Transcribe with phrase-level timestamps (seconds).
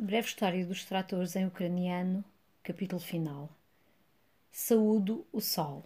[0.00, 2.24] Breve história dos tratores em ucraniano,
[2.62, 3.50] capítulo final.
[4.48, 5.84] Saúdo o sol.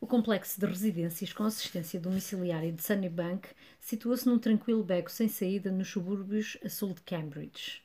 [0.00, 3.48] O complexo de residências com assistência domiciliária de Sunnybank
[3.80, 7.82] situa-se num tranquilo beco sem saída nos subúrbios a sul de Cambridge.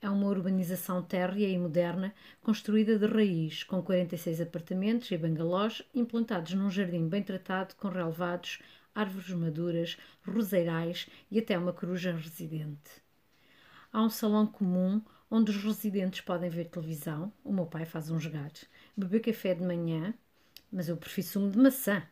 [0.00, 6.54] É uma urbanização térrea e moderna, construída de raiz, com 46 apartamentos e bangalós implantados
[6.54, 8.60] num jardim bem tratado com relevados,
[8.94, 13.03] árvores maduras, roseirais e até uma coruja residente.
[13.94, 17.32] Há um salão comum onde os residentes podem ver televisão.
[17.44, 18.64] O meu pai faz uns gatos,
[18.96, 20.12] beber café de manhã,
[20.72, 22.02] mas eu prefiro sumo de maçã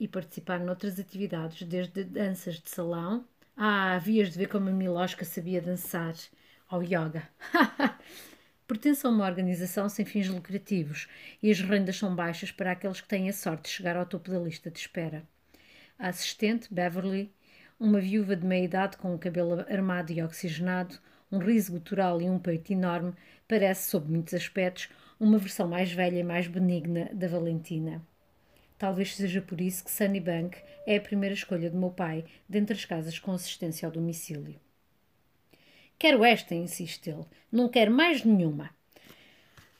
[0.00, 3.24] e participar noutras atividades, desde danças de salão.
[3.56, 6.16] Ah, havias de ver como a Milosca sabia dançar.
[6.68, 7.22] Ao yoga.
[8.66, 11.06] Pertence a uma organização sem fins lucrativos
[11.40, 14.32] e as rendas são baixas para aqueles que têm a sorte de chegar ao topo
[14.32, 15.22] da lista de espera.
[15.96, 17.32] A assistente, Beverly,
[17.78, 20.98] uma viúva de meia idade com o cabelo armado e oxigenado,
[21.30, 23.12] um riso gutural e um peito enorme,
[23.46, 28.02] parece, sob muitos aspectos, uma versão mais velha e mais benigna da Valentina.
[28.78, 32.84] Talvez seja por isso que Sunnybank é a primeira escolha do meu pai dentre as
[32.84, 34.58] casas com assistência ao domicílio.
[35.98, 37.26] Quero esta, insiste ele.
[37.52, 38.70] Não quero mais nenhuma.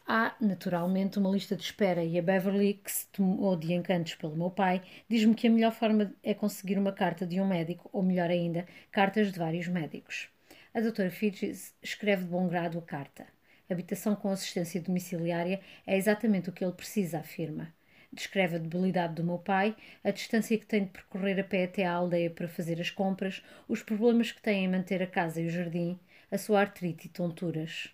[0.06, 4.36] Há, naturalmente, uma lista de espera e a Beverly, que se tomou de encantos pelo
[4.36, 8.02] meu pai, diz-me que a melhor forma é conseguir uma carta de um médico, ou
[8.02, 10.28] melhor ainda, cartas de vários médicos.
[10.72, 13.26] A doutora Fidges escreve de bom grado a carta.
[13.68, 17.74] Habitação com assistência domiciliária é exatamente o que ele precisa, afirma.
[18.12, 21.84] Descreve a debilidade do meu pai, a distância que tem de percorrer a pé até
[21.84, 25.46] à aldeia para fazer as compras, os problemas que tem em manter a casa e
[25.46, 25.98] o jardim,
[26.30, 27.92] a sua artrite e tonturas.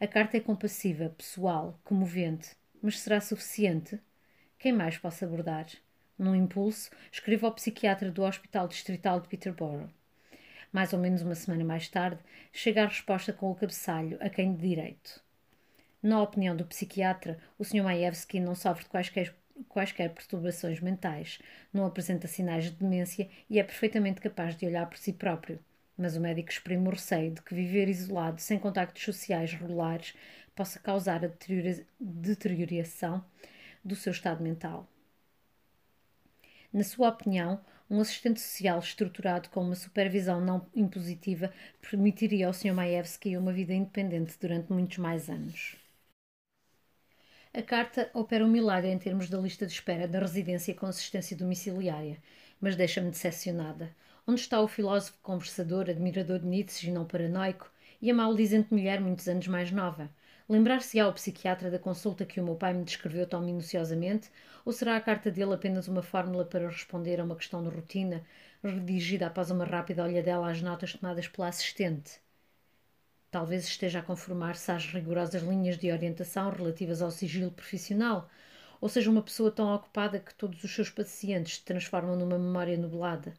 [0.00, 4.00] A carta é compassiva, pessoal, comovente, mas será suficiente?
[4.58, 5.66] Quem mais posso abordar?
[6.18, 9.88] Num impulso, escrevo ao psiquiatra do Hospital Distrital de Peterborough.
[10.72, 12.20] Mais ou menos uma semana mais tarde,
[12.52, 15.20] chega a resposta com o cabeçalho a quem de direito.
[16.02, 17.82] Na opinião do psiquiatra, o Sr.
[17.82, 19.34] Maevski não sofre de quaisquer,
[19.68, 21.40] quaisquer perturbações mentais,
[21.72, 25.58] não apresenta sinais de demência e é perfeitamente capaz de olhar por si próprio.
[25.98, 30.14] Mas o médico exprime o receio de que viver isolado, sem contactos sociais regulares,
[30.56, 31.30] possa causar a
[32.00, 33.22] deterioração
[33.84, 34.88] do seu estado mental.
[36.72, 41.52] Na sua opinião, um assistente social estruturado com uma supervisão não impositiva
[41.82, 42.72] permitiria ao Sr.
[42.72, 45.74] Maevski uma vida independente durante muitos mais anos.
[47.52, 51.36] A carta opera um milagre em termos da lista de espera da residência com assistência
[51.36, 52.18] domiciliária,
[52.60, 53.90] mas deixa-me decepcionada.
[54.24, 57.68] Onde está o filósofo conversador, admirador de Nietzsche e não paranoico,
[58.00, 60.08] e a maldizente mulher muitos anos mais nova?
[60.50, 64.30] Lembrar-se-á o psiquiatra da consulta que o meu pai me descreveu tão minuciosamente,
[64.66, 68.22] ou será a carta dele apenas uma fórmula para responder a uma questão de rotina,
[68.62, 72.20] redigida após uma rápida olhadela às notas tomadas pela assistente?
[73.30, 78.28] Talvez esteja a conformar-se às rigorosas linhas de orientação relativas ao sigilo profissional,
[78.80, 82.76] ou seja uma pessoa tão ocupada que todos os seus pacientes se transformam numa memória
[82.76, 83.34] nublada.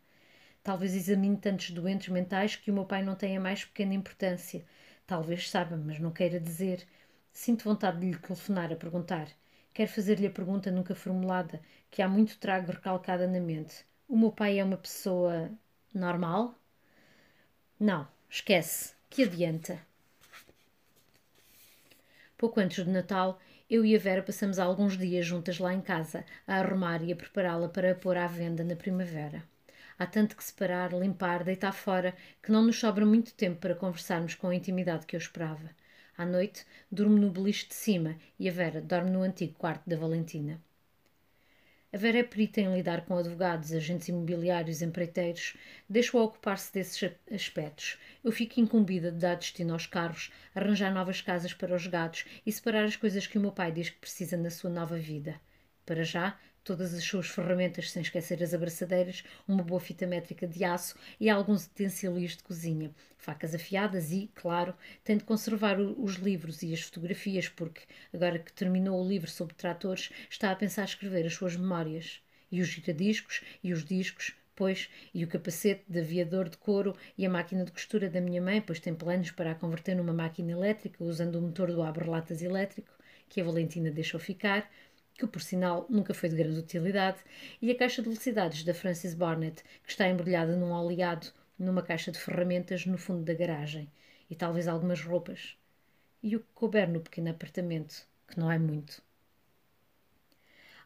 [0.63, 4.66] Talvez examine tantos doentes mentais que o meu pai não tenha mais pequena importância.
[5.11, 6.88] Talvez saiba, mas não queira dizer.
[7.33, 9.27] Sinto vontade de lhe telefonar a perguntar.
[9.73, 13.85] Quero fazer-lhe a pergunta nunca formulada, que há muito trago recalcada na mente.
[14.07, 15.51] O meu pai é uma pessoa
[15.94, 16.55] normal?
[17.77, 18.94] Não, esquece.
[19.09, 19.85] Que adianta?
[22.38, 23.38] Pouco antes do Natal,
[23.69, 27.17] eu e a Vera passamos alguns dias juntas lá em casa, a arrumar e a
[27.17, 29.43] prepará-la para a pôr à venda na primavera.
[30.01, 34.34] Há tanto que separar, limpar, deitar fora, que não nos sobra muito tempo para conversarmos
[34.34, 35.69] com a intimidade que eu esperava.
[36.17, 39.95] À noite, durmo no beliche de cima e a Vera dorme no antigo quarto da
[39.95, 40.59] Valentina.
[41.94, 45.56] A Vera é perita em lidar com advogados, agentes imobiliários, empreiteiros.
[45.88, 48.00] Deixo-a ocupar-se desses aspectos.
[48.23, 52.51] Eu fico incumbida de dar destino aos carros, arranjar novas casas para os gatos e
[52.51, 55.40] separar as coisas que o meu pai diz que precisa na sua nova vida.
[55.85, 60.63] Para já, todas as suas ferramentas, sem esquecer as abraçadeiras, uma boa fita métrica de
[60.63, 64.73] aço e alguns utensílios de cozinha, facas afiadas e, claro,
[65.03, 67.81] tem de conservar os livros e as fotografias, porque,
[68.13, 72.22] agora que terminou o livro sobre tratores, está a pensar escrever as suas memórias.
[72.52, 77.25] E os giradiscos e os discos, pois, e o capacete de aviador de couro e
[77.25, 80.52] a máquina de costura da minha mãe, pois tem planos para a converter numa máquina
[80.52, 82.91] elétrica usando o motor do abre-latas elétrico,
[83.29, 84.69] que a Valentina deixou ficar,
[85.22, 87.20] que por sinal nunca foi de grande utilidade,
[87.62, 91.28] e a caixa de velocidades da Francis Barnett, que está embrulhada num oleado
[91.59, 93.88] numa caixa de ferramentas no fundo da garagem,
[94.29, 95.56] e talvez algumas roupas.
[96.23, 99.03] E o que couber no pequeno apartamento, que não é muito.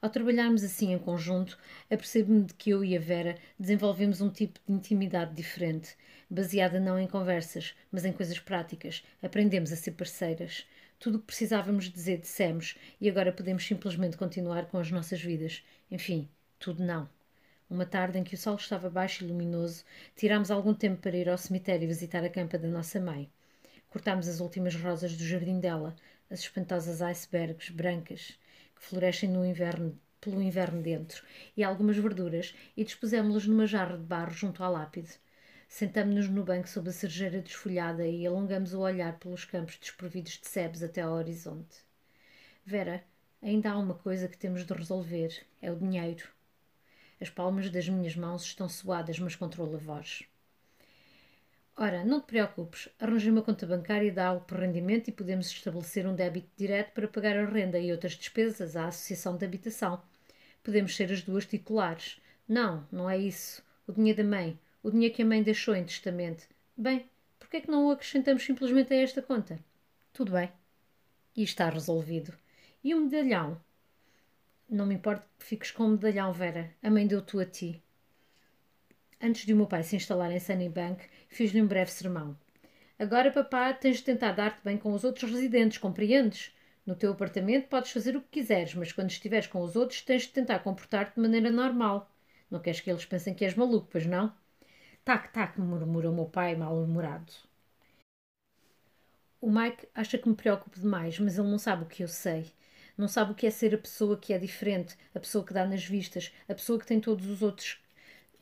[0.02, 1.58] Ao trabalharmos assim em conjunto,
[1.90, 5.96] apercebo-me de que eu e a Vera desenvolvemos um tipo de intimidade diferente,
[6.30, 9.02] baseada não em conversas, mas em coisas práticas.
[9.24, 10.68] Aprendemos a ser parceiras.
[11.00, 15.64] Tudo o que precisávamos dizer, dissemos, e agora podemos simplesmente continuar com as nossas vidas.
[15.92, 16.28] Enfim,
[16.58, 17.08] tudo não.
[17.70, 19.84] Uma tarde em que o sol estava baixo e luminoso,
[20.16, 23.30] tirámos algum tempo para ir ao cemitério visitar a campa da nossa mãe.
[23.90, 25.96] Cortámos as últimas rosas do jardim dela,
[26.30, 28.38] as espantosas icebergs brancas
[28.76, 31.24] que florescem no inverno, pelo inverno dentro,
[31.56, 35.20] e algumas verduras, e dispusemos-las numa jarra de barro junto à lápide.
[35.78, 40.48] Sentamo-nos no banco sob a cerejeira desfolhada e alongamos o olhar pelos campos desprovidos de
[40.48, 41.80] sebes até ao horizonte.
[42.66, 43.04] Vera,
[43.44, 46.30] ainda há uma coisa que temos de resolver: é o dinheiro.
[47.20, 50.24] As palmas das minhas mãos estão suadas, mas controlo a voz.
[51.76, 56.16] Ora, não te preocupes, arranjei uma conta bancária de alto rendimento e podemos estabelecer um
[56.16, 60.02] débito direto para pagar a renda e outras despesas à Associação de Habitação.
[60.64, 62.22] Podemos ser as duas titulares.
[62.48, 63.62] Não, não é isso.
[63.86, 66.48] O dinheiro da mãe, o dinheiro que a mãe deixou em testamento.
[66.78, 67.10] Bem,
[67.40, 69.58] por que é que não o acrescentamos simplesmente a esta conta?
[70.14, 70.52] Tudo bem.
[71.36, 72.32] E está resolvido.
[72.84, 73.60] E o medalhão?
[74.70, 76.72] Não me importa que fiques com o medalhão, Vera.
[76.84, 77.82] A mãe deu-te a ti.
[79.20, 82.38] Antes de o meu pai se instalar em Sunnybank, fiz-lhe um breve sermão.
[83.00, 86.56] Agora, papá, tens de tentar dar-te bem com os outros residentes, compreendes?
[86.86, 90.22] No teu apartamento podes fazer o que quiseres, mas quando estiveres com os outros tens
[90.22, 92.08] de tentar comportar-te de maneira normal.
[92.52, 94.32] Não queres que eles pensem que és maluco, pois não?
[95.06, 97.32] Tac, tac, murmura o meu pai mal-humorado.
[99.40, 102.52] O Mike acha que me preocupo demais, mas ele não sabe o que eu sei.
[102.98, 105.64] Não sabe o que é ser a pessoa que é diferente, a pessoa que dá
[105.64, 107.78] nas vistas, a pessoa que tem todos os outros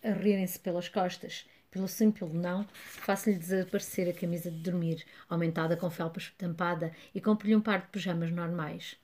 [0.02, 1.46] a rirem-se pelas costas.
[1.70, 7.58] Pelo simples não, faço-lhe desaparecer a camisa de dormir, aumentada com felpa tampada, e compro-lhe
[7.58, 8.96] um par de pijamas normais.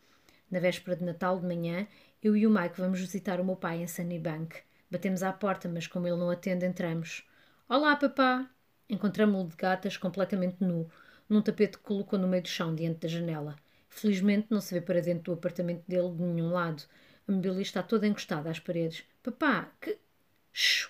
[0.50, 1.86] Na véspera de Natal de manhã,
[2.24, 4.62] eu e o Mike vamos visitar o meu pai em Sunnybank.
[4.90, 7.28] Batemos à porta, mas como ele não atende, entramos.
[7.72, 8.50] Olá, papá!
[8.90, 10.90] Encontramos-lo de gatas, completamente nu,
[11.30, 13.56] num tapete que colocou no meio do chão, diante da janela.
[13.88, 16.82] Felizmente não se vê para dentro do apartamento dele de nenhum lado.
[17.28, 19.06] A mobília está toda encostada às paredes.
[19.22, 20.00] Papá, que.
[20.52, 20.90] Shhh!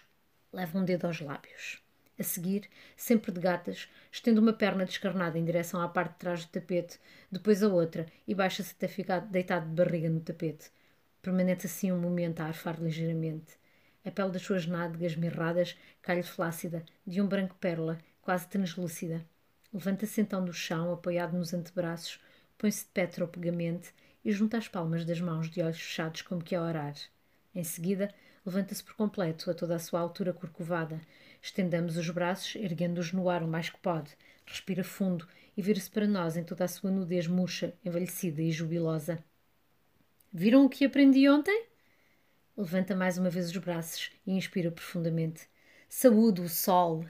[0.53, 1.83] Leva um dedo aos lábios.
[2.17, 6.45] A seguir, sempre de gatas, estende uma perna descarnada em direção à parte de trás
[6.45, 6.97] do tapete,
[7.29, 10.71] depois a outra, e baixa-se até ficar deitado de barriga no tapete.
[11.21, 13.58] Permanece assim um momento a arfar ligeiramente.
[14.09, 19.23] A pele das suas nádegas mirradas cai-lhe flácida, de um branco pérola, quase translúcida.
[19.71, 22.19] Levanta-se então do chão, apoiado nos antebraços,
[22.57, 23.93] põe-se de pé tropegamente
[24.25, 26.95] e junta as palmas das mãos de olhos fechados como que a orar.
[27.53, 28.11] Em seguida,
[28.43, 30.99] levanta-se por completo, a toda a sua altura corcovada.
[31.39, 34.17] Estendamos os braços, erguendo-os no ar o mais que pode.
[34.43, 39.23] Respira fundo e vira-se para nós em toda a sua nudez murcha, envelhecida e jubilosa.
[40.33, 41.68] Viram o que aprendi ontem?
[42.59, 45.47] Levanta mais uma vez os braços e inspira profundamente.
[45.87, 47.05] Saúde o sol.